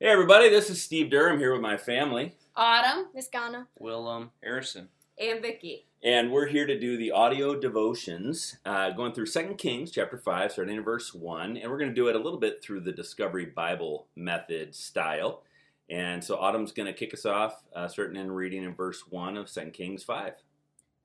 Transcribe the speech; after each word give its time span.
Hey 0.00 0.08
everybody, 0.10 0.48
this 0.48 0.70
is 0.70 0.82
Steve 0.82 1.10
Durham 1.10 1.38
here 1.38 1.52
with 1.52 1.62
my 1.62 1.76
family, 1.76 2.34
Autumn 2.56 3.06
Miss 3.14 3.28
Ghana. 3.28 3.68
Willem 3.78 4.30
Harrison. 4.42 4.88
and 5.18 5.40
Vicky. 5.40 5.86
and 6.02 6.30
we're 6.32 6.46
here 6.46 6.66
to 6.66 6.78
do 6.78 6.96
the 6.96 7.12
audio 7.12 7.58
devotions, 7.58 8.56
uh, 8.66 8.90
going 8.90 9.12
through 9.12 9.26
Second 9.26 9.56
Kings 9.56 9.90
chapter 9.90 10.18
five, 10.18 10.52
starting 10.52 10.76
in 10.76 10.82
verse 10.84 11.14
one, 11.14 11.56
and 11.56 11.70
we're 11.70 11.78
going 11.78 11.90
to 11.90 11.94
do 11.94 12.08
it 12.08 12.16
a 12.16 12.20
little 12.20 12.38
bit 12.40 12.62
through 12.62 12.80
the 12.80 12.92
Discovery 12.92 13.46
Bible 13.46 14.06
method 14.16 14.74
style. 14.74 15.42
And 15.90 16.22
so 16.24 16.36
Autumn's 16.36 16.72
going 16.72 16.86
to 16.86 16.92
kick 16.98 17.12
us 17.14 17.26
off, 17.26 17.62
uh, 17.74 17.88
starting 17.88 18.16
in 18.16 18.32
reading 18.32 18.64
in 18.64 18.74
verse 18.74 19.04
one 19.08 19.36
of 19.36 19.48
Second 19.48 19.72
Kings 19.72 20.02
five. 20.02 20.34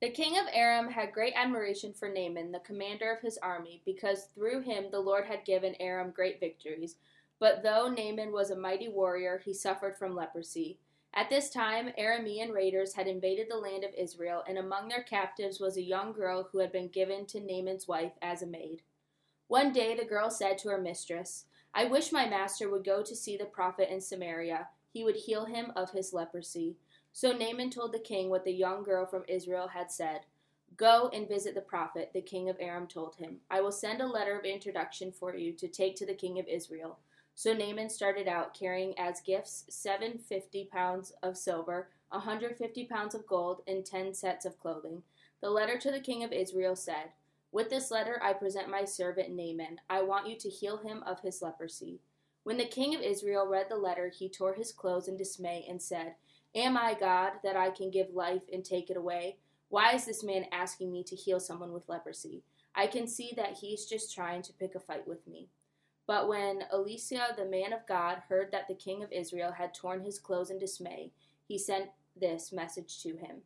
The 0.02 0.10
king 0.10 0.38
of 0.40 0.46
Aram 0.54 0.90
had 0.90 1.12
great 1.12 1.34
admiration 1.36 1.94
for 1.94 2.08
Naaman, 2.10 2.52
the 2.54 2.60
commander 2.60 3.12
of 3.12 3.22
his 3.22 3.38
army, 3.40 3.82
because 3.86 4.30
through 4.34 4.62
him 4.62 4.86
the 4.92 5.00
Lord 5.00 5.26
had 5.26 5.44
given 5.46 5.76
Aram 5.80 6.12
great 6.12 6.40
victories. 6.40 6.96
But 7.40 7.64
though 7.64 7.88
Naaman 7.88 8.32
was 8.32 8.52
a 8.52 8.58
mighty 8.58 8.90
warrior, 8.90 9.42
he 9.44 9.54
suffered 9.54 9.98
from 9.98 10.16
leprosy. 10.16 10.78
At 11.14 11.30
this 11.30 11.50
time, 11.50 11.92
Aramean 11.98 12.54
raiders 12.54 12.94
had 12.94 13.08
invaded 13.08 13.48
the 13.50 13.58
land 13.58 13.84
of 13.84 13.94
Israel, 13.98 14.44
and 14.48 14.58
among 14.58 14.90
their 14.90 15.02
captives 15.02 15.60
was 15.60 15.78
a 15.78 15.82
young 15.82 16.14
girl 16.14 16.50
who 16.52 16.60
had 16.60 16.72
been 16.72 16.90
given 16.90 17.26
to 17.28 17.40
Naaman's 17.40 17.88
wife 17.88 18.14
as 18.22 18.42
a 18.42 18.48
maid. 18.48 18.84
One 19.48 19.74
day 19.74 19.96
the 19.96 20.06
girl 20.06 20.30
said 20.30 20.60
to 20.60 20.70
her 20.70 20.78
mistress, 20.80 21.46
I 21.74 21.86
wish 21.86 22.12
my 22.12 22.28
master 22.28 22.70
would 22.70 22.84
go 22.84 23.02
to 23.02 23.16
see 23.16 23.38
the 23.38 23.46
prophet 23.46 23.92
in 23.92 24.02
Samaria. 24.02 24.68
He 24.92 25.04
would 25.04 25.16
heal 25.16 25.46
him 25.46 25.72
of 25.76 25.92
his 25.92 26.14
leprosy. 26.14 26.78
So 27.14 27.32
Naaman 27.32 27.72
told 27.72 27.94
the 27.94 28.00
king 28.00 28.30
what 28.30 28.44
the 28.44 28.52
young 28.52 28.84
girl 28.84 29.06
from 29.06 29.24
Israel 29.28 29.70
had 29.70 29.92
said. 29.92 30.22
Go 30.78 31.10
and 31.14 31.28
visit 31.28 31.56
the 31.56 31.62
prophet, 31.62 32.12
the 32.14 32.22
king 32.22 32.50
of 32.50 32.58
Aram 32.60 32.88
told 32.88 33.16
him. 33.16 33.38
I 33.50 33.62
will 33.62 33.72
send 33.72 34.02
a 34.02 34.08
letter 34.08 34.38
of 34.38 34.46
introduction 34.46 35.12
for 35.12 35.36
you 35.36 35.54
to 35.54 35.68
take 35.68 35.96
to 35.98 36.06
the 36.06 36.14
king 36.14 36.40
of 36.40 36.48
Israel. 36.48 37.00
So 37.40 37.54
Naaman 37.54 37.90
started 37.90 38.28
out 38.28 38.54
carrying 38.54 39.00
as 39.00 39.22
gifts 39.22 39.64
seven 39.70 40.18
fifty 40.18 40.66
pounds 40.70 41.14
of 41.24 41.38
silver, 41.38 41.88
a 42.12 42.20
hundred 42.20 42.58
fifty 42.58 42.84
pounds 42.84 43.16
of 43.16 43.26
gold, 43.26 43.62
and 43.66 43.86
ten 43.86 44.14
sets 44.14 44.44
of 44.44 44.60
clothing. 44.60 45.04
The 45.40 45.50
letter 45.50 45.78
to 45.78 45.90
the 45.90 46.02
king 46.02 46.22
of 46.26 46.34
Israel 46.34 46.76
said, 46.76 47.14
With 47.54 47.70
this 47.70 47.92
letter 47.92 48.20
I 48.22 48.34
present 48.34 48.70
my 48.70 48.84
servant 48.84 49.30
Naaman. 49.30 49.80
I 49.90 50.02
want 50.02 50.28
you 50.28 50.36
to 50.36 50.50
heal 50.50 50.80
him 50.80 51.02
of 51.04 51.22
his 51.22 51.42
leprosy. 51.42 52.02
When 52.44 52.58
the 52.58 52.66
king 52.66 52.94
of 52.94 53.00
Israel 53.00 53.48
read 53.48 53.68
the 53.70 53.78
letter, 53.78 54.10
he 54.14 54.28
tore 54.28 54.56
his 54.56 54.74
clothes 54.74 55.08
in 55.08 55.16
dismay 55.16 55.66
and 55.70 55.82
said, 55.82 56.16
Am 56.54 56.76
I 56.76 56.94
God 56.94 57.36
that 57.46 57.56
I 57.56 57.70
can 57.70 57.90
give 57.90 58.10
life 58.14 58.44
and 58.52 58.66
take 58.66 58.90
it 58.90 58.98
away? 58.98 59.38
Why 59.70 59.94
is 59.94 60.04
this 60.04 60.26
man 60.26 60.48
asking 60.52 60.92
me 60.92 61.06
to 61.06 61.16
heal 61.16 61.40
someone 61.40 61.72
with 61.72 61.88
leprosy? 61.88 62.44
I 62.76 62.88
can 62.88 63.08
see 63.08 63.32
that 63.38 63.60
he's 63.62 63.86
just 63.86 64.14
trying 64.14 64.42
to 64.42 64.52
pick 64.52 64.76
a 64.76 64.80
fight 64.82 65.08
with 65.08 65.26
me. 65.26 65.48
But 66.10 66.28
when 66.28 66.64
Elisha, 66.74 67.36
the 67.38 67.46
man 67.46 67.72
of 67.72 67.86
God, 67.86 68.24
heard 68.28 68.52
that 68.52 68.68
the 68.68 68.74
king 68.74 69.04
of 69.04 69.12
Israel 69.12 69.52
had 69.52 69.76
torn 69.76 70.02
his 70.02 70.18
clothes 70.18 70.50
in 70.50 70.58
dismay, 70.58 71.12
he 71.48 71.60
sent 71.60 71.92
this 72.20 72.52
message 72.52 73.04
to 73.04 73.10
him 73.10 73.44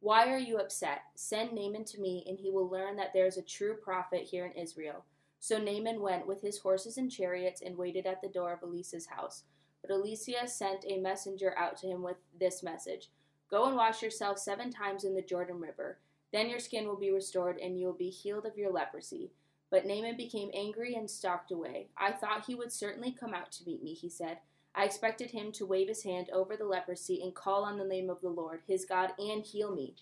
Why 0.00 0.28
are 0.28 0.38
you 0.38 0.58
upset? 0.58 1.04
Send 1.14 1.54
Naaman 1.54 1.86
to 1.86 1.98
me, 2.02 2.22
and 2.28 2.38
he 2.38 2.50
will 2.50 2.68
learn 2.68 2.96
that 2.96 3.14
there 3.14 3.24
is 3.24 3.38
a 3.38 3.42
true 3.42 3.76
prophet 3.82 4.24
here 4.24 4.44
in 4.44 4.52
Israel. 4.62 5.06
So 5.40 5.56
Naaman 5.56 6.02
went 6.02 6.26
with 6.26 6.42
his 6.42 6.58
horses 6.58 6.98
and 6.98 7.10
chariots 7.10 7.62
and 7.62 7.78
waited 7.78 8.04
at 8.04 8.20
the 8.20 8.28
door 8.28 8.52
of 8.52 8.62
Elisha's 8.62 9.06
house. 9.06 9.44
But 9.80 9.90
Elisha 9.90 10.46
sent 10.46 10.84
a 10.86 10.98
messenger 10.98 11.54
out 11.56 11.78
to 11.78 11.86
him 11.86 12.02
with 12.02 12.18
this 12.38 12.62
message 12.62 13.08
Go 13.50 13.64
and 13.64 13.74
wash 13.74 14.02
yourself 14.02 14.38
seven 14.38 14.70
times 14.70 15.04
in 15.04 15.14
the 15.14 15.22
Jordan 15.22 15.58
River. 15.58 15.96
Then 16.30 16.50
your 16.50 16.60
skin 16.60 16.86
will 16.86 16.98
be 16.98 17.10
restored, 17.10 17.56
and 17.56 17.80
you 17.80 17.86
will 17.86 17.94
be 17.94 18.10
healed 18.10 18.44
of 18.44 18.58
your 18.58 18.70
leprosy. 18.70 19.32
But 19.72 19.86
Naaman 19.86 20.18
became 20.18 20.50
angry 20.52 20.94
and 20.94 21.10
stalked 21.10 21.50
away. 21.50 21.88
I 21.96 22.12
thought 22.12 22.44
he 22.44 22.54
would 22.54 22.70
certainly 22.70 23.10
come 23.10 23.32
out 23.32 23.50
to 23.52 23.64
meet 23.64 23.82
me, 23.82 23.94
he 23.94 24.10
said. 24.10 24.36
I 24.74 24.84
expected 24.84 25.30
him 25.30 25.50
to 25.52 25.64
wave 25.64 25.88
his 25.88 26.02
hand 26.02 26.28
over 26.30 26.58
the 26.58 26.66
leprosy 26.66 27.22
and 27.22 27.34
call 27.34 27.64
on 27.64 27.78
the 27.78 27.84
name 27.84 28.10
of 28.10 28.20
the 28.20 28.28
Lord, 28.28 28.60
his 28.68 28.84
God, 28.84 29.12
and 29.18 29.42
heal 29.42 29.74
me. 29.74 29.94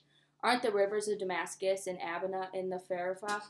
Aren't 0.43 0.63
the 0.63 0.73
rivers 0.73 1.07
of 1.07 1.21
Damascus 1.21 1.87
and 1.87 1.99
Abana 1.99 2.49
and 2.53 2.73
the 2.73 2.81
Pharapah 2.81 3.43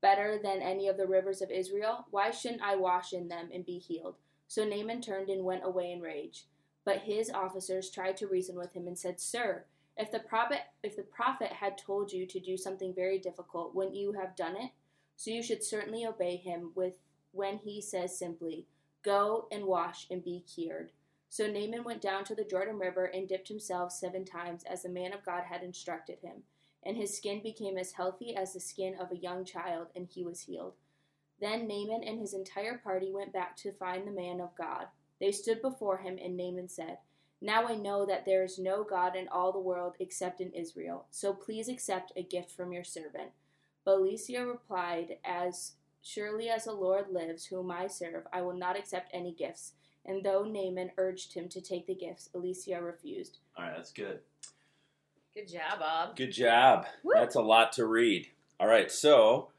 better 0.00 0.36
than 0.42 0.62
any 0.62 0.88
of 0.88 0.96
the 0.96 1.06
rivers 1.06 1.40
of 1.40 1.52
Israel? 1.52 2.06
Why 2.10 2.32
shouldn't 2.32 2.62
I 2.62 2.74
wash 2.74 3.12
in 3.12 3.28
them 3.28 3.48
and 3.54 3.64
be 3.64 3.78
healed? 3.78 4.16
So 4.48 4.64
Naaman 4.64 5.00
turned 5.00 5.30
and 5.30 5.44
went 5.44 5.64
away 5.64 5.92
in 5.92 6.00
rage. 6.00 6.46
But 6.84 7.02
his 7.02 7.30
officers 7.30 7.88
tried 7.88 8.16
to 8.16 8.26
reason 8.26 8.56
with 8.56 8.72
him 8.72 8.88
and 8.88 8.98
said, 8.98 9.20
Sir, 9.20 9.64
if 9.96 10.10
the 10.10 10.18
prophet 10.18 10.62
if 10.82 10.96
the 10.96 11.02
prophet 11.04 11.52
had 11.52 11.78
told 11.78 12.12
you 12.12 12.26
to 12.26 12.40
do 12.40 12.56
something 12.56 12.92
very 12.92 13.20
difficult, 13.20 13.76
wouldn't 13.76 13.96
you 13.96 14.12
have 14.12 14.34
done 14.34 14.56
it? 14.56 14.72
So 15.16 15.30
you 15.30 15.42
should 15.42 15.64
certainly 15.64 16.06
obey 16.06 16.36
him 16.36 16.72
with 16.74 16.98
when 17.32 17.58
he 17.58 17.80
says 17.80 18.18
simply, 18.18 18.66
Go 19.02 19.46
and 19.50 19.64
wash 19.64 20.06
and 20.10 20.22
be 20.22 20.44
cured. 20.52 20.90
So 21.28 21.46
Naaman 21.46 21.84
went 21.84 22.00
down 22.00 22.24
to 22.24 22.34
the 22.34 22.44
Jordan 22.44 22.78
River 22.78 23.04
and 23.04 23.28
dipped 23.28 23.48
himself 23.48 23.92
seven 23.92 24.24
times 24.24 24.64
as 24.64 24.82
the 24.82 24.88
man 24.88 25.12
of 25.12 25.24
God 25.24 25.44
had 25.44 25.62
instructed 25.62 26.18
him, 26.20 26.42
and 26.84 26.96
his 26.96 27.16
skin 27.16 27.42
became 27.42 27.76
as 27.76 27.92
healthy 27.92 28.34
as 28.34 28.52
the 28.52 28.60
skin 28.60 28.94
of 28.98 29.12
a 29.12 29.16
young 29.16 29.44
child, 29.44 29.88
and 29.94 30.06
he 30.08 30.24
was 30.24 30.42
healed. 30.42 30.74
Then 31.40 31.68
Naaman 31.68 32.02
and 32.02 32.18
his 32.18 32.32
entire 32.32 32.78
party 32.78 33.12
went 33.12 33.32
back 33.32 33.56
to 33.58 33.72
find 33.72 34.06
the 34.06 34.12
man 34.12 34.40
of 34.40 34.56
God. 34.56 34.86
They 35.20 35.32
stood 35.32 35.60
before 35.60 35.98
him, 35.98 36.18
and 36.22 36.36
Naaman 36.36 36.68
said, 36.68 36.98
Now 37.40 37.66
I 37.66 37.74
know 37.74 38.06
that 38.06 38.24
there 38.24 38.44
is 38.44 38.58
no 38.58 38.84
God 38.84 39.16
in 39.16 39.28
all 39.28 39.52
the 39.52 39.58
world 39.58 39.94
except 40.00 40.40
in 40.40 40.52
Israel, 40.52 41.06
so 41.10 41.32
please 41.34 41.68
accept 41.68 42.12
a 42.16 42.22
gift 42.22 42.50
from 42.50 42.72
your 42.72 42.84
servant. 42.84 43.30
But 43.86 44.00
Elisha 44.00 44.44
replied, 44.44 45.16
As 45.24 45.74
surely 46.02 46.50
as 46.50 46.64
the 46.64 46.72
Lord 46.72 47.06
lives, 47.10 47.46
whom 47.46 47.70
I 47.70 47.86
serve, 47.86 48.24
I 48.32 48.42
will 48.42 48.56
not 48.56 48.76
accept 48.76 49.12
any 49.14 49.32
gifts. 49.32 49.72
And 50.04 50.22
though 50.22 50.42
Naaman 50.42 50.90
urged 50.98 51.32
him 51.32 51.48
to 51.48 51.60
take 51.60 51.86
the 51.86 51.94
gifts, 51.94 52.28
Elisha 52.34 52.82
refused. 52.82 53.38
All 53.56 53.64
right, 53.64 53.74
that's 53.76 53.92
good. 53.92 54.18
Good 55.34 55.48
job, 55.48 55.78
Bob. 55.78 56.16
Good 56.16 56.32
job. 56.32 56.86
Woo. 57.04 57.12
That's 57.14 57.36
a 57.36 57.40
lot 57.40 57.72
to 57.74 57.86
read. 57.86 58.26
All 58.58 58.66
right, 58.66 58.90
so 58.90 59.50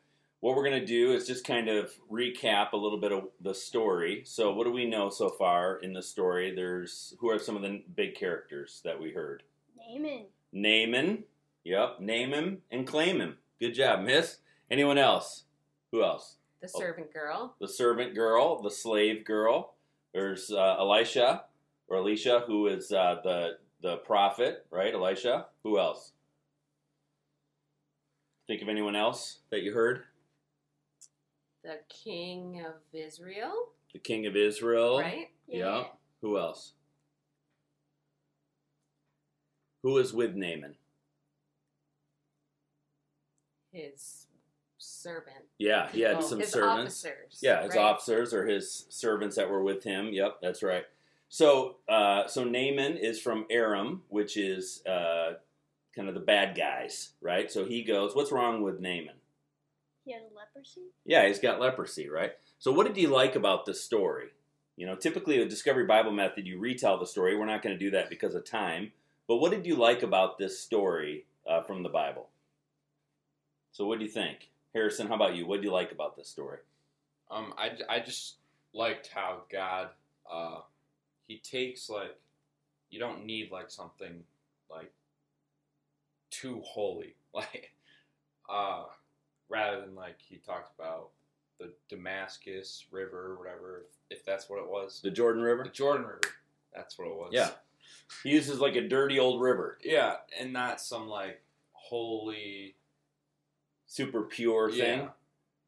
what 0.42 0.56
we're 0.56 0.68
going 0.68 0.80
to 0.80 0.86
do 0.86 1.14
is 1.14 1.26
just 1.26 1.46
kind 1.46 1.70
of 1.70 1.94
recap 2.12 2.74
a 2.74 2.78
little 2.78 3.00
bit 3.00 3.14
of 3.14 3.28
the 3.40 3.54
story. 3.54 4.24
So, 4.26 4.54
what 4.54 4.66
do 4.66 4.72
we 4.72 4.90
know 4.90 5.10
so 5.10 5.30
far 5.30 5.78
in 5.78 5.94
the 5.94 6.04
story? 6.04 6.54
There's 6.54 7.14
who 7.20 7.30
are 7.30 7.40
some 7.40 7.56
of 7.56 7.62
the 7.62 7.82
big 7.96 8.16
characters 8.16 8.82
that 8.84 9.00
we 9.00 9.12
heard? 9.12 9.44
Naaman. 9.78 10.26
Naaman. 10.52 11.24
Yep, 11.64 12.00
name 12.00 12.34
him 12.34 12.60
and 12.72 12.88
claim 12.88 13.20
him. 13.20 13.38
Good 13.60 13.72
job, 13.74 14.02
miss. 14.02 14.38
Anyone 14.70 14.98
else? 14.98 15.44
Who 15.92 16.04
else? 16.04 16.38
The 16.62 16.70
Oh. 16.74 16.80
servant 16.80 17.14
girl. 17.14 17.56
The 17.60 17.68
servant 17.68 18.14
girl, 18.16 18.62
the 18.62 18.72
slave 18.72 19.26
girl. 19.26 19.76
There's 20.14 20.52
uh, 20.52 20.76
Elisha 20.80 21.46
or 21.88 21.98
Elisha, 21.98 22.42
who 22.48 22.68
is 22.68 22.92
uh, 22.92 23.22
the 23.24 23.58
the 23.82 23.98
prophet, 23.98 24.66
right? 24.72 24.94
Elisha. 24.94 25.48
Who 25.64 25.78
else? 25.80 26.12
Think 28.48 28.62
of 28.62 28.70
anyone 28.70 28.96
else 28.96 29.40
that 29.52 29.62
you 29.62 29.74
heard? 29.74 30.04
The 31.64 31.80
king 31.90 32.62
of 32.66 32.74
Israel. 32.94 33.70
The 33.94 34.00
king 34.00 34.26
of 34.26 34.36
Israel. 34.36 35.00
Right? 35.00 35.30
Yeah. 35.48 35.86
Who 36.22 36.38
else? 36.40 36.74
Who 39.84 39.98
is 40.00 40.14
with 40.14 40.36
Naaman? 40.36 40.76
His 43.72 44.28
servant. 44.78 45.46
Yeah, 45.58 45.90
he 45.90 46.02
had 46.02 46.18
Oh, 46.18 46.22
some 46.22 46.40
his 46.40 46.52
servants. 46.52 47.04
officers. 47.06 47.40
Yeah, 47.42 47.64
his 47.64 47.76
right? 47.76 47.80
officers 47.84 48.34
or 48.34 48.46
his 48.46 48.86
servants 48.90 49.36
that 49.36 49.50
were 49.50 49.64
with 49.64 49.84
him. 49.84 50.10
Yep, 50.14 50.40
that's 50.42 50.64
right. 50.64 50.86
So, 51.30 51.78
uh, 51.90 52.28
so 52.28 52.44
Naaman 52.44 52.98
is 52.98 53.20
from 53.20 53.46
Aram, 53.50 54.04
which 54.10 54.38
is 54.38 54.86
uh, 54.86 55.34
kind 55.96 56.08
of 56.08 56.14
the 56.14 56.22
bad 56.22 56.56
guys, 56.56 57.12
right? 57.22 57.52
So 57.52 57.66
he 57.66 57.84
goes, 57.84 58.16
"What's 58.16 58.32
wrong 58.32 58.62
with 58.62 58.80
Naaman?" 58.80 59.16
He 60.06 60.14
had 60.14 60.22
leprosy? 60.34 60.84
Yeah, 61.06 61.28
he's 61.28 61.40
got 61.40 61.60
leprosy, 61.60 62.08
right? 62.08 62.34
So, 62.60 62.72
what 62.72 62.88
did 62.88 62.96
you 62.98 63.10
like 63.10 63.36
about 63.36 63.66
this 63.66 63.84
story? 63.84 64.30
You 64.78 64.86
know, 64.86 64.96
typically 64.96 65.40
with 65.40 65.50
Discovery 65.50 65.86
Bible 65.86 66.12
Method, 66.12 66.48
you 66.48 66.60
retell 66.60 66.98
the 66.98 67.06
story. 67.06 67.36
We're 67.36 67.46
not 67.46 67.62
going 67.62 67.76
to 67.76 67.80
do 67.80 67.92
that 67.92 68.10
because 68.10 68.36
of 68.36 68.46
time. 68.46 68.94
But 69.28 69.38
what 69.38 69.52
did 69.52 69.66
you 69.66 69.76
like 69.76 70.04
about 70.04 70.38
this 70.38 70.58
story 70.60 71.26
uh, 71.50 71.62
from 71.64 71.84
the 71.84 71.90
Bible? 71.90 72.30
So, 73.78 73.86
what 73.86 74.00
do 74.00 74.06
you 74.06 74.10
think, 74.10 74.50
Harrison? 74.74 75.06
How 75.06 75.14
about 75.14 75.36
you? 75.36 75.46
What 75.46 75.62
do 75.62 75.68
you 75.68 75.72
like 75.72 75.92
about 75.92 76.18
this 76.18 76.28
story? 76.28 76.58
Um, 77.30 77.54
I, 77.60 77.74
I 77.88 78.00
just 78.00 78.38
liked 78.74 79.12
how 79.14 79.44
God, 79.52 79.90
uh, 80.28 80.62
he 81.28 81.38
takes 81.38 81.88
like, 81.88 82.18
you 82.90 83.00
don't 83.00 83.24
need 83.24 83.52
like 83.52 83.70
something 83.70 84.24
like 84.68 84.92
too 86.32 86.60
holy, 86.66 87.14
like, 87.36 87.72
uh, 88.50 88.86
rather 89.48 89.82
than 89.82 89.94
like 89.94 90.16
he 90.28 90.38
talked 90.38 90.74
about 90.74 91.10
the 91.60 91.72
Damascus 91.88 92.86
River 92.90 93.34
or 93.34 93.38
whatever, 93.38 93.84
if, 94.10 94.18
if 94.18 94.26
that's 94.26 94.50
what 94.50 94.58
it 94.58 94.68
was, 94.68 95.02
The 95.04 95.12
Jordan 95.12 95.44
River. 95.44 95.66
the 95.66 95.70
Jordan 95.70 96.08
River, 96.08 96.22
that's 96.74 96.98
what 96.98 97.08
it 97.10 97.16
was. 97.16 97.30
Yeah. 97.32 97.52
He 98.24 98.32
uses 98.32 98.60
like 98.60 98.76
a 98.76 98.88
dirty 98.88 99.20
old 99.20 99.40
river, 99.40 99.78
yeah, 99.84 100.16
and 100.40 100.52
not 100.52 100.82
some 100.82 101.08
like 101.08 101.44
holy 101.74 102.74
super 103.88 104.22
pure 104.24 104.70
thing. 104.70 105.00
Yeah. 105.00 105.08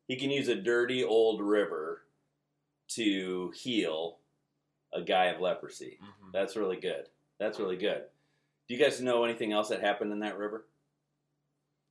He 0.08 0.16
can 0.16 0.30
use 0.30 0.48
a 0.48 0.56
dirty 0.56 1.04
old 1.04 1.42
river 1.42 2.04
to 2.90 3.52
heal 3.56 4.18
a 4.94 5.02
guy 5.02 5.26
of 5.26 5.40
leprosy. 5.42 6.00
Mhm. 6.02 6.32
That's 6.32 6.56
really 6.56 6.78
good. 6.78 7.10
That's 7.38 7.60
really 7.60 7.78
good. 7.78 8.06
Do 8.68 8.76
you 8.76 8.84
guys 8.84 9.02
know 9.02 9.24
anything 9.24 9.52
else 9.52 9.70
that 9.70 9.82
happened 9.82 10.12
in 10.12 10.20
that 10.20 10.38
river? 10.38 10.66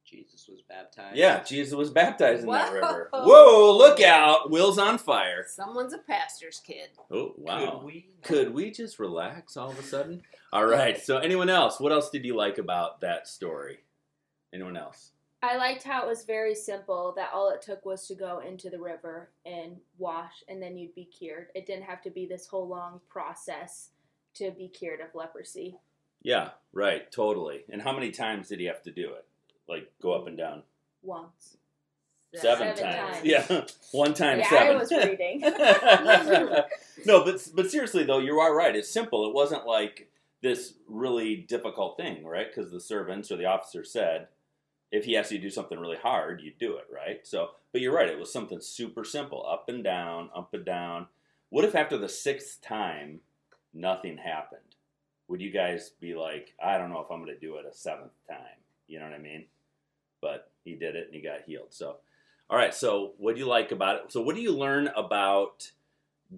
Jesus 0.04 0.48
was 0.48 0.62
baptized. 0.62 1.16
Yeah, 1.16 1.42
Jesus 1.42 1.74
was 1.74 1.90
baptized 1.90 2.42
in 2.42 2.50
that 2.50 2.72
river. 2.72 3.10
Whoa, 3.12 3.76
look 3.76 4.00
out. 4.00 4.50
Will's 4.50 4.78
on 4.78 4.96
fire. 4.96 5.44
Someone's 5.46 5.92
a 5.92 5.98
pastor's 5.98 6.60
kid. 6.60 6.88
Oh, 7.10 7.34
wow. 7.36 7.72
Could 7.78 7.82
we? 7.84 8.08
Could 8.22 8.54
we 8.54 8.70
just 8.70 8.98
relax 8.98 9.56
all 9.56 9.70
of 9.70 9.78
a 9.78 9.82
sudden? 9.82 10.22
All 10.52 10.64
right. 10.64 10.98
So, 10.98 11.18
anyone 11.18 11.50
else? 11.50 11.78
What 11.78 11.92
else 11.92 12.08
did 12.08 12.24
you 12.24 12.34
like 12.34 12.56
about 12.56 13.00
that 13.02 13.28
story? 13.28 13.80
Anyone 14.54 14.78
else? 14.78 15.12
I 15.42 15.56
liked 15.56 15.84
how 15.84 16.02
it 16.02 16.08
was 16.08 16.24
very 16.24 16.54
simple. 16.54 17.12
That 17.16 17.30
all 17.32 17.50
it 17.50 17.62
took 17.62 17.84
was 17.86 18.06
to 18.08 18.14
go 18.14 18.40
into 18.40 18.70
the 18.70 18.80
river 18.80 19.30
and 19.46 19.76
wash, 19.96 20.42
and 20.48 20.60
then 20.60 20.76
you'd 20.76 20.94
be 20.94 21.04
cured. 21.04 21.48
It 21.54 21.66
didn't 21.66 21.84
have 21.84 22.02
to 22.02 22.10
be 22.10 22.26
this 22.26 22.46
whole 22.46 22.66
long 22.66 23.00
process 23.08 23.90
to 24.34 24.50
be 24.50 24.68
cured 24.68 25.00
of 25.00 25.14
leprosy. 25.14 25.76
Yeah, 26.22 26.50
right. 26.72 27.10
Totally. 27.12 27.64
And 27.70 27.82
how 27.82 27.92
many 27.92 28.10
times 28.10 28.48
did 28.48 28.58
he 28.58 28.66
have 28.66 28.82
to 28.82 28.90
do 28.90 29.12
it? 29.12 29.24
Like 29.68 29.92
go 30.02 30.12
up 30.12 30.26
and 30.26 30.36
down? 30.36 30.62
Once. 31.02 31.56
Seven, 32.34 32.76
Seven 32.76 32.92
times. 32.92 33.16
times. 33.16 33.24
Yeah, 33.24 33.64
one 33.92 34.12
time 34.12 34.38
yeah, 34.40 34.50
seven. 34.50 34.76
I 34.76 34.78
was 34.78 34.90
reading. 34.92 35.40
no, 37.06 37.24
but 37.24 37.48
but 37.54 37.70
seriously 37.70 38.04
though, 38.04 38.18
you 38.18 38.38
are 38.38 38.54
right. 38.54 38.76
It's 38.76 38.90
simple. 38.90 39.26
It 39.26 39.34
wasn't 39.34 39.66
like 39.66 40.10
this 40.42 40.74
really 40.86 41.36
difficult 41.36 41.96
thing, 41.96 42.26
right? 42.26 42.46
Because 42.54 42.70
the 42.70 42.80
servants 42.80 43.32
or 43.32 43.36
the 43.36 43.46
officer 43.46 43.82
said, 43.82 44.28
if 44.90 45.04
he 45.04 45.16
asked 45.16 45.30
you 45.30 45.38
to 45.38 45.42
do 45.44 45.50
something 45.50 45.78
really 45.78 45.96
hard, 45.96 46.40
you'd 46.40 46.58
do 46.58 46.76
it, 46.76 46.86
right? 46.92 47.26
So, 47.26 47.50
but 47.72 47.80
you're 47.80 47.94
right. 47.94 48.08
It 48.08 48.18
was 48.18 48.32
something 48.32 48.60
super 48.60 49.04
simple, 49.04 49.46
up 49.46 49.68
and 49.68 49.84
down, 49.84 50.30
up 50.34 50.54
and 50.54 50.64
down. 50.64 51.06
What 51.50 51.64
if 51.64 51.74
after 51.74 51.98
the 51.98 52.08
sixth 52.08 52.60
time, 52.62 53.20
nothing 53.74 54.18
happened? 54.18 54.60
Would 55.28 55.42
you 55.42 55.50
guys 55.50 55.90
be 56.00 56.14
like, 56.14 56.54
I 56.62 56.78
don't 56.78 56.90
know 56.90 57.00
if 57.00 57.10
I'm 57.10 57.22
going 57.22 57.34
to 57.34 57.38
do 57.38 57.56
it 57.56 57.66
a 57.70 57.74
seventh 57.74 58.12
time? 58.28 58.38
You 58.86 58.98
know 58.98 59.04
what 59.04 59.14
I 59.14 59.18
mean? 59.18 59.44
But 60.22 60.50
he 60.64 60.74
did 60.74 60.96
it 60.96 61.06
and 61.06 61.14
he 61.14 61.20
got 61.20 61.42
healed. 61.46 61.68
So, 61.70 61.96
all 62.48 62.58
right. 62.58 62.74
So, 62.74 63.12
what 63.18 63.34
do 63.34 63.40
you 63.40 63.46
like 63.46 63.72
about 63.72 63.96
it? 63.96 64.12
So, 64.12 64.22
what 64.22 64.34
do 64.34 64.40
you 64.40 64.56
learn 64.56 64.88
about 64.96 65.70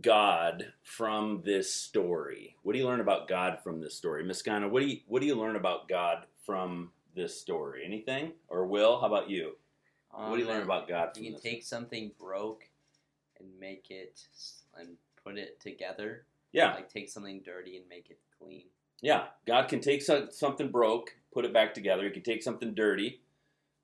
God 0.00 0.73
from 0.82 1.43
this 1.44 1.73
story? 1.73 2.56
What 2.62 2.73
do 2.73 2.79
you 2.79 2.87
learn 2.87 3.00
about 3.00 3.29
God 3.29 3.58
from 3.62 3.81
this 3.81 3.97
story, 3.97 4.25
Miss 4.25 4.43
Ghana? 4.43 4.69
What 4.69 4.81
do 4.81 4.88
you 4.88 4.99
what 5.06 5.20
do 5.20 5.26
you 5.26 5.37
learn 5.37 5.56
about 5.56 5.88
God 5.88 6.26
from 6.44 6.91
this 7.15 7.39
story? 7.41 7.83
Anything? 7.85 8.33
Or 8.49 8.67
Will? 8.67 9.01
How 9.01 9.07
about 9.07 9.31
you? 9.31 9.57
what 10.12 10.33
do 10.37 10.43
you 10.43 10.49
Um, 10.49 10.55
learn 10.57 10.62
about 10.65 10.89
God 10.89 11.17
You 11.17 11.33
can 11.33 11.41
take 11.41 11.62
something 11.62 12.11
broke 12.19 12.65
and 13.39 13.49
make 13.61 13.91
it 13.91 14.27
and 14.77 14.97
put 15.23 15.39
it 15.39 15.61
together. 15.61 16.25
yeah, 16.53 16.75
Like 16.75 16.89
take 16.93 17.09
something 17.09 17.41
dirty 17.43 17.77
and 17.77 17.89
make 17.89 18.11
it 18.11 18.19
clean. 18.39 18.65
yeah. 19.01 19.29
God 19.47 19.69
can 19.69 19.81
take 19.81 20.03
some, 20.03 20.31
something 20.31 20.71
broke, 20.71 21.15
put 21.33 21.45
it 21.45 21.53
back 21.53 21.75
together. 21.75 22.05
He 22.05 22.11
can 22.11 22.23
take 22.23 22.43
something 22.43 22.75
dirty, 22.75 23.21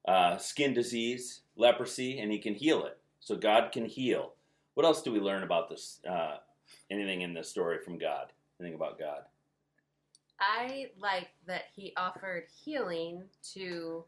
uh, 0.07 0.37
skin 0.39 0.75
disease, 0.75 1.43
leprosy, 1.57 2.19
and 2.19 2.33
He 2.33 2.39
can 2.39 2.55
heal 2.55 2.85
it. 2.85 2.99
So 3.21 3.37
God 3.37 3.71
can 3.73 3.87
heal. 3.87 4.33
What 4.75 4.85
else 4.85 5.03
do 5.03 5.13
we 5.13 5.21
learn 5.21 5.43
about 5.45 5.69
this? 5.69 6.01
Uh, 6.09 6.39
anything 6.91 7.23
in 7.23 7.35
this 7.35 7.49
story 7.49 7.79
from 7.79 7.99
God? 7.99 8.33
Anything 8.61 8.75
about 8.75 8.99
God? 8.99 9.23
I 10.41 10.91
like 11.01 11.29
that 11.47 11.65
he 11.75 11.93
offered 11.97 12.45
healing 12.65 13.25
to 13.55 14.05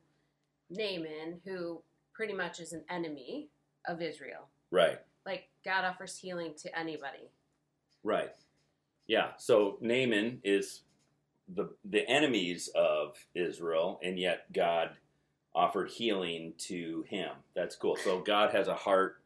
Naaman, 0.70 1.40
who 1.44 1.80
pretty 2.12 2.34
much 2.34 2.60
is 2.60 2.72
an 2.72 2.84
enemy 2.90 3.48
of 3.86 4.02
Israel. 4.02 4.48
Right. 4.70 4.98
Like 5.24 5.48
God 5.64 5.84
offers 5.84 6.18
healing 6.18 6.54
to 6.62 6.78
anybody. 6.78 7.30
Right. 8.02 8.32
Yeah. 9.06 9.28
So 9.38 9.78
Naaman 9.80 10.40
is 10.44 10.82
the 11.54 11.70
the 11.84 12.06
enemies 12.08 12.68
of 12.74 13.16
Israel, 13.34 13.98
and 14.02 14.18
yet 14.18 14.52
God 14.52 14.90
offered 15.54 15.90
healing 15.90 16.52
to 16.58 17.04
him. 17.08 17.30
That's 17.54 17.74
cool. 17.74 17.96
So 17.96 18.20
God 18.20 18.52
has 18.52 18.68
a 18.68 18.74
heart 18.74 19.22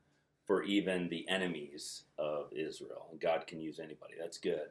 for 0.46 0.62
even 0.62 1.08
the 1.08 1.28
enemies 1.28 2.04
of 2.18 2.52
Israel, 2.52 3.08
and 3.10 3.20
God 3.20 3.46
can 3.46 3.60
use 3.60 3.78
anybody. 3.78 4.14
That's 4.18 4.38
good. 4.38 4.68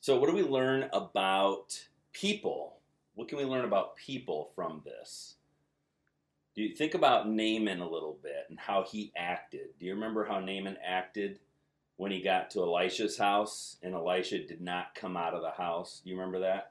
So 0.00 0.18
what 0.18 0.28
do 0.28 0.36
we 0.36 0.42
learn 0.42 0.88
about 0.92 1.86
people? 2.12 2.78
What 3.14 3.28
can 3.28 3.38
we 3.38 3.44
learn 3.44 3.64
about 3.64 3.96
people 3.96 4.50
from 4.54 4.82
this? 4.84 5.34
Do 6.54 6.62
you 6.62 6.74
think 6.74 6.94
about 6.94 7.28
Naaman 7.28 7.80
a 7.80 7.88
little 7.88 8.18
bit 8.22 8.46
and 8.48 8.58
how 8.58 8.84
he 8.84 9.12
acted? 9.16 9.68
Do 9.78 9.86
you 9.86 9.94
remember 9.94 10.24
how 10.24 10.40
Naaman 10.40 10.76
acted 10.84 11.38
when 11.98 12.12
he 12.12 12.22
got 12.22 12.48
to 12.48 12.62
Elisha's 12.62 13.18
house 13.18 13.76
and 13.82 13.92
Elisha 13.92 14.38
did 14.38 14.60
not 14.60 14.94
come 14.94 15.16
out 15.16 15.34
of 15.34 15.42
the 15.42 15.50
house. 15.50 16.00
Do 16.02 16.10
you 16.10 16.16
remember 16.16 16.38
that? 16.38 16.70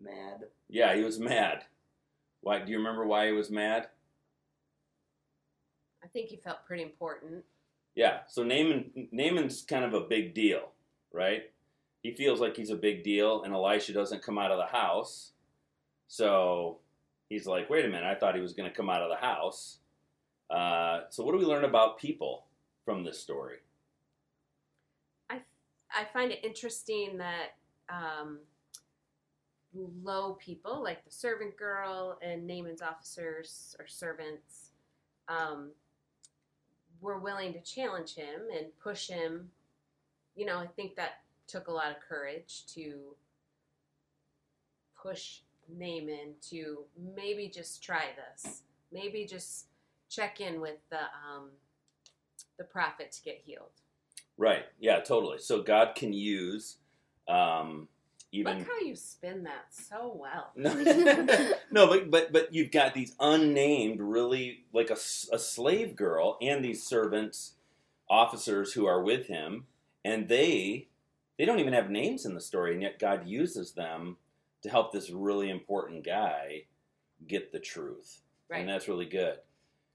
Mad. 0.00 0.46
Yeah, 0.68 0.94
he 0.94 1.02
was 1.02 1.18
mad. 1.18 1.64
Why 2.42 2.60
do 2.60 2.70
you 2.70 2.78
remember 2.78 3.04
why 3.04 3.26
he 3.26 3.32
was 3.32 3.50
mad? 3.50 3.88
I 6.02 6.06
think 6.06 6.28
he 6.28 6.36
felt 6.36 6.64
pretty 6.64 6.84
important. 6.84 7.44
Yeah, 7.96 8.20
so 8.28 8.44
Naaman 8.44 9.08
Naaman's 9.10 9.62
kind 9.62 9.84
of 9.84 9.94
a 9.94 10.00
big 10.00 10.32
deal, 10.32 10.70
right? 11.12 11.50
He 12.02 12.12
feels 12.12 12.40
like 12.40 12.56
he's 12.56 12.70
a 12.70 12.76
big 12.76 13.04
deal 13.04 13.42
and 13.42 13.54
Elisha 13.54 13.92
doesn't 13.92 14.22
come 14.22 14.38
out 14.38 14.50
of 14.50 14.58
the 14.58 14.76
house. 14.76 15.32
So 16.08 16.78
he's 17.28 17.46
like, 17.46 17.68
wait 17.70 17.84
a 17.84 17.88
minute, 17.88 18.04
I 18.04 18.14
thought 18.14 18.34
he 18.34 18.40
was 18.40 18.54
going 18.54 18.68
to 18.68 18.74
come 18.74 18.90
out 18.90 19.02
of 19.02 19.10
the 19.10 19.24
house. 19.24 19.78
Uh, 20.50 21.02
so 21.10 21.22
what 21.24 21.32
do 21.32 21.38
we 21.38 21.44
learn 21.44 21.64
about 21.64 21.98
people 21.98 22.46
from 22.84 23.04
this 23.04 23.20
story? 23.20 23.58
I 25.92 26.04
find 26.04 26.30
it 26.30 26.44
interesting 26.44 27.18
that 27.18 27.56
um, 27.88 28.38
low 29.74 30.34
people, 30.34 30.82
like 30.82 31.04
the 31.04 31.10
servant 31.10 31.56
girl 31.56 32.18
and 32.22 32.46
Naaman's 32.46 32.82
officers 32.82 33.74
or 33.78 33.86
servants, 33.86 34.70
um, 35.28 35.70
were 37.00 37.18
willing 37.18 37.52
to 37.54 37.60
challenge 37.60 38.14
him 38.14 38.42
and 38.56 38.66
push 38.82 39.08
him. 39.08 39.50
You 40.34 40.46
know, 40.46 40.58
I 40.58 40.66
think 40.66 40.96
that 40.96 41.22
took 41.46 41.68
a 41.68 41.72
lot 41.72 41.90
of 41.90 41.96
courage 42.06 42.64
to 42.74 43.16
push 45.00 45.40
Naaman 45.68 46.34
to 46.50 46.84
maybe 47.16 47.48
just 47.48 47.82
try 47.82 48.04
this, 48.16 48.62
maybe 48.92 49.26
just 49.26 49.66
check 50.08 50.40
in 50.40 50.60
with 50.60 50.78
the 50.90 50.98
um, 50.98 51.50
the 52.58 52.64
prophet 52.64 53.12
to 53.12 53.22
get 53.22 53.40
healed. 53.44 53.70
Right. 54.36 54.64
Yeah, 54.78 55.00
totally. 55.00 55.38
So 55.38 55.62
God 55.62 55.94
can 55.94 56.12
use 56.12 56.76
um, 57.28 57.88
even 58.32 58.58
Look 58.58 58.68
how 58.68 58.78
you 58.78 58.94
spin 58.94 59.44
that 59.44 59.66
so 59.70 60.16
well. 60.16 60.52
No, 61.70 61.86
no, 61.86 61.86
but 61.88 62.10
but 62.10 62.32
but 62.32 62.54
you've 62.54 62.70
got 62.70 62.94
these 62.94 63.14
unnamed, 63.18 64.00
really 64.00 64.64
like 64.72 64.90
a, 64.90 64.96
a 65.32 65.38
slave 65.38 65.96
girl, 65.96 66.38
and 66.40 66.64
these 66.64 66.82
servants, 66.86 67.54
officers 68.08 68.72
who 68.72 68.86
are 68.86 69.02
with 69.02 69.26
him, 69.26 69.66
and 70.04 70.28
they 70.28 70.88
they 71.38 71.44
don't 71.46 71.58
even 71.60 71.72
have 71.72 71.90
names 71.90 72.26
in 72.26 72.34
the 72.34 72.40
story, 72.40 72.72
and 72.74 72.82
yet 72.82 72.98
God 72.98 73.26
uses 73.26 73.72
them 73.72 74.16
to 74.62 74.68
help 74.68 74.92
this 74.92 75.10
really 75.10 75.48
important 75.48 76.04
guy 76.04 76.64
get 77.26 77.50
the 77.52 77.58
truth, 77.58 78.20
Right. 78.48 78.60
and 78.60 78.68
that's 78.68 78.88
really 78.88 79.06
good. 79.06 79.38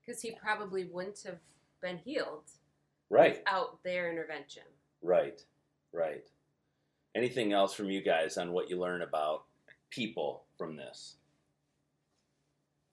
Because 0.04 0.22
he 0.22 0.32
probably 0.32 0.86
wouldn't 0.86 1.22
have 1.24 1.38
been 1.82 1.98
healed 1.98 2.50
Right, 3.10 3.38
without 3.38 3.84
their 3.84 4.10
intervention. 4.12 4.64
right, 5.04 5.44
right. 5.92 6.26
Anything 7.14 7.54
else 7.54 7.74
from 7.76 7.90
you 7.92 8.02
guys 8.02 8.38
on 8.38 8.52
what 8.52 8.70
you 8.70 8.80
learn 8.80 9.04
about 9.04 9.44
people 9.92 10.46
from 10.58 10.76
this? 10.76 11.18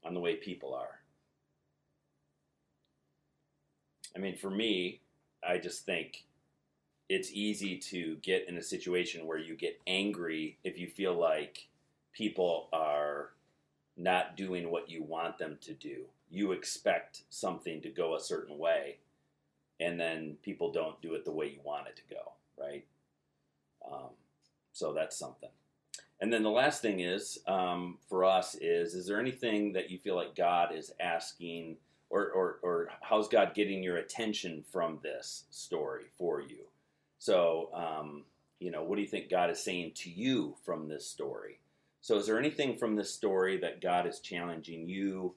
On 0.05 0.13
the 0.15 0.21
way 0.21 0.37
people 0.37 0.75
are. 0.75 1.01
I 4.15 4.19
mean, 4.19 4.37
for 4.37 4.51
me, 4.51 5.01
I 5.43 5.59
just 5.59 5.87
think 5.87 6.25
it's 7.13 7.31
easy 7.31 7.77
to 7.77 8.17
get 8.23 8.49
in 8.49 8.57
a 8.57 8.63
situation 8.63 9.27
where 9.27 9.37
you 9.37 9.55
get 9.55 9.79
angry 9.87 10.57
if 10.65 10.79
you 10.79 10.89
feel 10.89 11.13
like 11.13 11.69
people 12.15 12.71
are 12.73 13.33
not 13.99 14.35
doing 14.35 14.71
what 14.71 14.89
you 14.89 15.03
want 15.03 15.37
them 15.37 15.59
to 15.61 15.75
do. 15.75 16.05
You 16.31 16.53
expect 16.53 17.25
something 17.29 17.83
to 17.83 17.91
go 17.91 18.15
a 18.15 18.21
certain 18.21 18.57
way, 18.57 18.97
and 19.79 20.01
then 20.01 20.39
people 20.43 20.73
don't 20.73 21.03
do 21.03 21.13
it 21.13 21.27
the 21.27 21.33
way 21.33 21.49
you 21.49 21.61
want 21.63 21.87
it 21.87 21.97
to 21.97 22.15
go, 22.15 22.33
right? 22.59 22.87
Um, 23.87 24.13
so 24.73 24.95
that's 24.95 25.19
something. 25.19 25.51
And 26.19 26.33
then 26.33 26.43
the 26.43 26.49
last 26.49 26.81
thing 26.81 27.01
is 27.01 27.41
um, 27.47 27.99
for 28.09 28.25
us 28.25 28.55
is 28.55 28.95
is 28.95 29.07
there 29.07 29.21
anything 29.21 29.75
that 29.75 29.91
you 29.91 29.99
feel 29.99 30.17
like 30.17 30.35
God 30.35 30.75
is 30.75 30.93
asking 30.99 31.77
or, 32.09 32.31
or, 32.31 32.59
or 32.63 32.89
how's 33.03 33.29
God 33.29 33.53
getting 33.55 33.83
your 33.83 33.99
attention 33.99 34.65
from 34.73 34.99
this 35.03 35.45
story 35.51 36.05
for 36.17 36.41
you? 36.41 36.72
So, 37.23 37.69
um, 37.73 38.25
you 38.59 38.73
know, 38.73 38.83
what 38.83 38.97
do 38.97 39.03
you 39.03 39.07
think 39.07 39.31
God 39.31 39.49
is 39.49 39.63
saying 39.63 39.93
to 39.95 40.11
you 40.11 40.57
from 40.65 40.89
this 40.89 41.07
story? 41.07 41.61
So, 42.01 42.17
is 42.17 42.27
there 42.27 42.37
anything 42.37 42.77
from 42.77 42.97
this 42.97 43.15
story 43.15 43.59
that 43.59 43.81
God 43.81 44.09
is 44.09 44.19
challenging 44.19 44.89
you, 44.89 45.37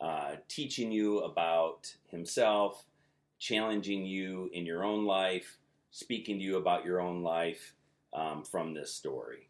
uh, 0.00 0.36
teaching 0.46 0.92
you 0.92 1.18
about 1.22 1.92
Himself, 2.06 2.84
challenging 3.40 4.06
you 4.06 4.48
in 4.52 4.64
your 4.64 4.84
own 4.84 5.06
life, 5.06 5.58
speaking 5.90 6.38
to 6.38 6.44
you 6.44 6.56
about 6.56 6.84
your 6.84 7.00
own 7.00 7.24
life 7.24 7.74
um, 8.12 8.44
from 8.44 8.72
this 8.72 8.94
story? 8.94 9.48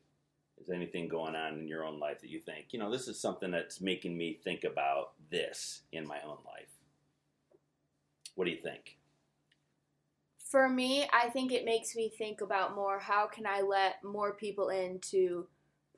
Is 0.62 0.70
anything 0.70 1.06
going 1.06 1.36
on 1.36 1.58
in 1.58 1.68
your 1.68 1.84
own 1.84 2.00
life 2.00 2.22
that 2.22 2.30
you 2.30 2.40
think, 2.40 2.68
you 2.70 2.78
know, 2.78 2.90
this 2.90 3.08
is 3.08 3.20
something 3.20 3.50
that's 3.50 3.82
making 3.82 4.16
me 4.16 4.38
think 4.42 4.64
about 4.64 5.12
this 5.30 5.82
in 5.92 6.06
my 6.06 6.20
own 6.24 6.38
life? 6.46 6.80
What 8.36 8.46
do 8.46 8.52
you 8.52 8.56
think? 8.56 8.96
For 10.44 10.68
me, 10.68 11.08
I 11.12 11.30
think 11.30 11.52
it 11.52 11.64
makes 11.64 11.96
me 11.96 12.12
think 12.16 12.40
about 12.40 12.76
more 12.76 12.98
how 12.98 13.26
can 13.26 13.46
I 13.46 13.62
let 13.62 14.04
more 14.04 14.34
people 14.34 14.68
in 14.68 15.00
to 15.10 15.48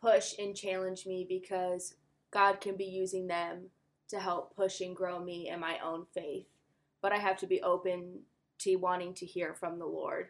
push 0.00 0.34
and 0.38 0.56
challenge 0.56 1.04
me 1.04 1.26
because 1.28 1.94
God 2.30 2.60
can 2.60 2.76
be 2.76 2.84
using 2.84 3.26
them 3.26 3.70
to 4.08 4.20
help 4.20 4.54
push 4.54 4.80
and 4.80 4.94
grow 4.94 5.18
me 5.22 5.48
in 5.48 5.58
my 5.58 5.78
own 5.84 6.06
faith. 6.14 6.46
But 7.02 7.12
I 7.12 7.18
have 7.18 7.36
to 7.38 7.46
be 7.46 7.60
open 7.60 8.20
to 8.60 8.76
wanting 8.76 9.14
to 9.14 9.26
hear 9.26 9.54
from 9.54 9.78
the 9.78 9.86
Lord 9.86 10.28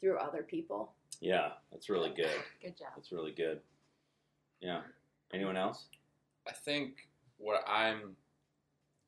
through 0.00 0.18
other 0.18 0.42
people. 0.42 0.92
Yeah, 1.20 1.50
that's 1.70 1.88
really 1.88 2.10
good. 2.10 2.30
Good 2.62 2.78
job. 2.78 2.88
That's 2.94 3.12
really 3.12 3.32
good. 3.32 3.60
Yeah. 4.60 4.80
Anyone 5.32 5.56
else? 5.56 5.86
I 6.48 6.52
think 6.52 7.08
what 7.38 7.64
I'm 7.66 8.16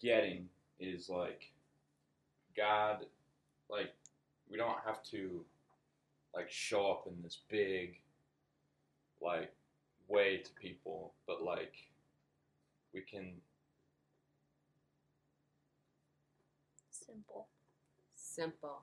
getting 0.00 0.48
is 0.80 1.08
like 1.08 1.50
God, 2.56 3.06
like 3.70 3.94
we 4.50 4.56
don't 4.56 4.78
have 4.84 5.02
to 5.04 5.44
like 6.34 6.50
show 6.50 6.90
up 6.90 7.06
in 7.06 7.22
this 7.22 7.38
big 7.48 7.96
like 9.20 9.52
way 10.08 10.38
to 10.38 10.50
people, 10.52 11.12
but 11.26 11.42
like 11.42 11.74
we 12.94 13.00
can 13.00 13.32
Simple. 16.90 17.46
Simple. 18.14 18.82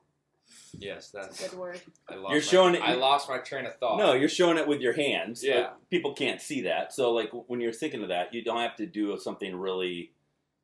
yes, 0.77 1.09
That's 1.11 1.27
that's 1.27 1.45
a 1.45 1.49
good 1.49 1.59
word. 1.59 1.81
I 2.09 2.15
lost 2.15 2.31
You're 2.31 2.39
my- 2.41 2.45
showing 2.45 2.75
it- 2.75 2.81
I 2.81 2.93
lost 2.95 3.29
my 3.29 3.37
train 3.37 3.65
of 3.65 3.75
thought. 3.77 3.97
No, 3.97 4.13
you're 4.13 4.27
showing 4.29 4.57
it 4.57 4.67
with 4.67 4.81
your 4.81 4.93
hands. 4.93 5.43
Yeah. 5.43 5.55
Like, 5.59 5.89
people 5.89 6.13
can't 6.13 6.41
see 6.41 6.61
that. 6.61 6.91
So, 6.93 7.11
like, 7.13 7.29
when 7.47 7.61
you're 7.61 7.71
thinking 7.71 8.01
of 8.01 8.09
that, 8.09 8.33
you 8.33 8.43
don't 8.43 8.59
have 8.61 8.75
to 8.77 8.85
do 8.85 9.17
something 9.19 9.55
really, 9.55 10.11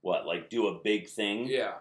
what, 0.02 0.26
like 0.26 0.50
do 0.50 0.68
a 0.68 0.80
big 0.80 1.08
thing? 1.08 1.46
Yeah, 1.46 1.76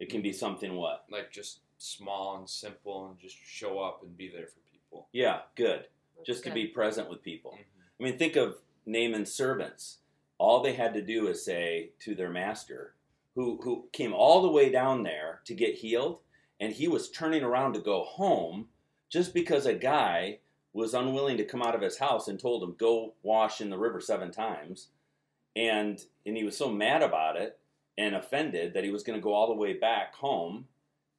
It 0.00 0.08
can 0.10 0.22
be 0.22 0.32
something 0.32 0.74
what? 0.74 1.04
like 1.10 1.30
just 1.30 1.60
small 1.78 2.38
and 2.38 2.48
simple 2.48 3.08
and 3.08 3.18
just 3.18 3.36
show 3.36 3.78
up 3.78 4.02
and 4.02 4.16
be 4.16 4.28
there 4.28 4.46
for 4.46 4.60
people. 4.70 5.08
Yeah, 5.12 5.40
good. 5.54 5.86
That's 6.16 6.26
Just 6.26 6.44
to 6.44 6.50
be 6.50 6.66
present 6.66 7.10
with 7.10 7.22
people. 7.22 7.52
Mhm. 7.52 7.64
I 8.00 8.02
mean, 8.02 8.18
think 8.18 8.36
of 8.36 8.58
Naaman's 8.86 9.32
servants. 9.32 9.98
All 10.38 10.60
they 10.60 10.74
had 10.74 10.94
to 10.94 11.02
do 11.02 11.28
is 11.28 11.44
say 11.44 11.90
to 12.00 12.14
their 12.14 12.30
master, 12.30 12.94
who, 13.34 13.58
who 13.62 13.88
came 13.92 14.14
all 14.14 14.42
the 14.42 14.50
way 14.50 14.70
down 14.70 15.02
there 15.02 15.40
to 15.44 15.54
get 15.54 15.76
healed, 15.76 16.20
and 16.60 16.72
he 16.72 16.88
was 16.88 17.10
turning 17.10 17.42
around 17.42 17.74
to 17.74 17.80
go 17.80 18.04
home 18.04 18.68
just 19.08 19.34
because 19.34 19.66
a 19.66 19.74
guy 19.74 20.38
was 20.72 20.94
unwilling 20.94 21.36
to 21.38 21.44
come 21.44 21.62
out 21.62 21.74
of 21.74 21.80
his 21.80 21.98
house 21.98 22.28
and 22.28 22.38
told 22.38 22.62
him, 22.62 22.74
go 22.78 23.14
wash 23.22 23.60
in 23.60 23.70
the 23.70 23.78
river 23.78 24.00
seven 24.00 24.30
times. 24.30 24.88
And, 25.54 26.02
and 26.26 26.36
he 26.36 26.44
was 26.44 26.56
so 26.56 26.70
mad 26.70 27.02
about 27.02 27.36
it 27.36 27.58
and 27.96 28.14
offended 28.14 28.74
that 28.74 28.84
he 28.84 28.90
was 28.90 29.02
going 29.02 29.18
to 29.18 29.22
go 29.22 29.32
all 29.32 29.46
the 29.48 29.54
way 29.54 29.72
back 29.72 30.14
home 30.14 30.66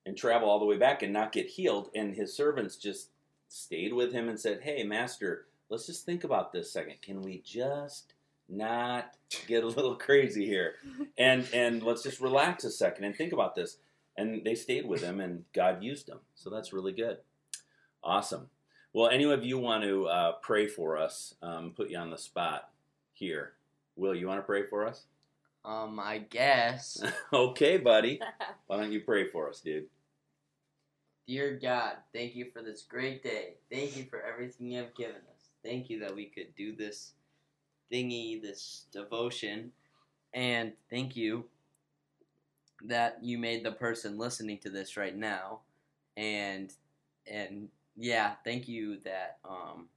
and 0.08 0.16
travel 0.18 0.50
all 0.50 0.58
the 0.58 0.66
way 0.66 0.78
back 0.78 1.04
and 1.04 1.12
not 1.12 1.34
get 1.34 1.48
healed. 1.48 1.90
And 1.94 2.16
his 2.16 2.34
servants 2.34 2.78
just 2.78 3.10
stayed 3.50 3.94
with 3.94 4.14
him 4.14 4.30
and 4.30 4.40
said, 4.40 4.62
hey, 4.64 4.84
master, 4.84 5.46
let's 5.70 5.86
just 5.86 6.06
think 6.06 6.24
about 6.24 6.54
this 6.54 6.72
second. 6.72 7.02
Can 7.02 7.22
we 7.22 7.44
just 7.46 8.14
not 8.48 9.16
get 9.48 9.66
a 9.66 9.68
little 9.68 9.96
crazy 9.96 10.46
here? 10.46 10.76
And 11.18 11.46
and 11.54 11.84
let's 11.84 12.04
just 12.04 12.22
relax 12.22 12.64
a 12.64 12.72
second 12.72 13.04
and 13.04 13.16
think 13.16 13.34
about 13.34 13.54
this. 13.54 13.78
And 14.16 14.44
they 14.44 14.56
stayed 14.56 14.88
with 14.88 15.04
him, 15.04 15.20
and 15.20 15.44
God 15.54 15.84
used 15.84 16.08
them. 16.08 16.22
So 16.34 16.50
that's 16.50 16.74
really 16.74 16.94
good. 16.94 17.18
Awesome. 18.04 18.50
Well, 18.92 19.10
any 19.10 19.26
of 19.26 19.46
you 19.46 19.60
want 19.60 19.84
to 19.84 20.08
uh, 20.08 20.32
pray 20.42 20.66
for 20.66 20.98
us? 20.98 21.36
Um, 21.44 21.74
put 21.76 21.92
you 21.92 22.00
on 22.00 22.10
the 22.10 22.18
spot 22.18 22.70
here. 23.14 23.54
Will 23.96 24.16
you 24.16 24.28
want 24.28 24.40
to 24.40 24.46
pray 24.46 24.66
for 24.66 24.88
us? 24.88 25.04
Um, 25.64 26.00
I 26.00 26.20
guess. 26.20 27.04
okay, 27.34 27.78
buddy. 27.78 28.20
Why 28.68 28.78
don't 28.78 28.92
you 28.92 29.02
pray 29.02 29.30
for 29.30 29.50
us, 29.50 29.60
dude? 29.60 29.86
Dear 31.28 31.60
God, 31.62 31.98
thank 32.14 32.36
you 32.36 32.46
for 32.54 32.62
this 32.62 32.84
great 32.84 33.22
day. 33.22 33.56
Thank 33.70 33.98
you 33.98 34.06
for 34.10 34.22
everything 34.22 34.72
you 34.72 34.80
have 34.80 34.96
given 34.96 35.16
us. 35.16 35.50
Thank 35.64 35.90
you 35.90 36.00
that 36.00 36.16
we 36.16 36.26
could 36.26 36.56
do 36.56 36.74
this 36.74 37.12
thingy, 37.92 38.42
this 38.42 38.86
devotion. 38.94 39.72
And 40.34 40.72
thank 40.90 41.18
you 41.18 41.46
that 42.86 43.20
you 43.22 43.38
made 43.38 43.66
the 43.66 43.74
person 43.74 44.18
listening 44.18 44.60
to 44.60 44.70
this 44.70 44.96
right 44.96 45.16
now. 45.16 45.60
And 46.16 46.72
and 47.30 47.68
yeah, 47.98 48.36
thank 48.46 48.70
you 48.70 49.00
that 49.02 49.40
um 49.44 49.90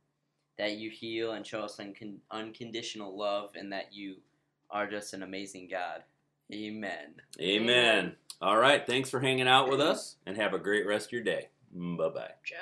that 0.58 0.78
you 0.78 0.90
heal 0.90 1.32
and 1.32 1.46
show 1.46 1.60
us 1.60 1.76
uncon- 1.76 2.18
unconditional 2.30 3.16
love 3.16 3.50
and 3.54 3.72
that 3.72 3.94
you 3.94 4.16
are 4.70 4.88
just 4.88 5.14
an 5.14 5.22
amazing 5.22 5.68
God. 5.70 6.02
Amen. 6.52 7.14
Amen. 7.40 8.16
All 8.40 8.56
right. 8.56 8.86
Thanks 8.86 9.10
for 9.10 9.20
hanging 9.20 9.48
out 9.48 9.68
with 9.68 9.80
us, 9.80 10.16
and 10.26 10.36
have 10.36 10.54
a 10.54 10.58
great 10.58 10.86
rest 10.86 11.06
of 11.08 11.12
your 11.12 11.22
day. 11.22 11.48
Bye 11.72 12.08
bye. 12.08 12.30
Joe. 12.44 12.56